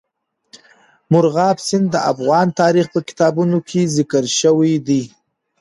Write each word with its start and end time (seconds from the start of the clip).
مورغاب 1.11 1.57
سیند 1.67 1.85
د 1.91 1.95
افغان 2.11 2.47
تاریخ 2.61 2.85
په 2.93 2.99
کتابونو 3.07 3.57
کې 3.69 3.91
ذکر 3.97 4.23
شوی 4.39 4.73
دی. 4.87 5.03